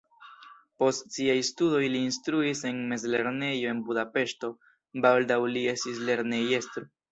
Post 0.83 1.11
siaj 1.17 1.35
studoj 1.49 1.81
li 1.95 2.01
instruis 2.05 2.63
en 2.71 2.81
mezlernejo 2.95 3.71
en 3.75 3.85
Budapeŝto, 3.91 4.51
baldaŭ 5.07 5.41
li 5.55 5.67
estis 5.77 6.05
lernejestro. 6.11 6.87